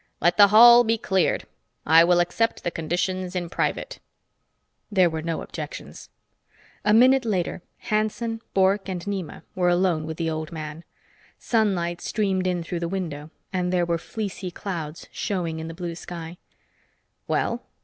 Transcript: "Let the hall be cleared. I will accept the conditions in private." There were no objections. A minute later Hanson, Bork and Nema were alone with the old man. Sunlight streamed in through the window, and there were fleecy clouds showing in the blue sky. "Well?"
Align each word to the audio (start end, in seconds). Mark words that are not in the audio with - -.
"Let 0.19 0.35
the 0.35 0.47
hall 0.47 0.83
be 0.83 0.97
cleared. 0.97 1.45
I 1.85 2.03
will 2.03 2.19
accept 2.19 2.63
the 2.63 2.71
conditions 2.71 3.35
in 3.35 3.51
private." 3.51 3.99
There 4.91 5.11
were 5.11 5.21
no 5.21 5.43
objections. 5.43 6.09
A 6.83 6.91
minute 6.91 7.23
later 7.23 7.61
Hanson, 7.77 8.41
Bork 8.55 8.89
and 8.89 9.05
Nema 9.05 9.43
were 9.53 9.69
alone 9.69 10.07
with 10.07 10.17
the 10.17 10.27
old 10.27 10.51
man. 10.51 10.83
Sunlight 11.37 12.01
streamed 12.01 12.47
in 12.47 12.63
through 12.63 12.79
the 12.79 12.87
window, 12.89 13.29
and 13.53 13.71
there 13.71 13.85
were 13.85 13.99
fleecy 13.99 14.49
clouds 14.49 15.05
showing 15.11 15.59
in 15.59 15.67
the 15.67 15.75
blue 15.75 15.93
sky. 15.93 16.37
"Well?" 17.27 17.63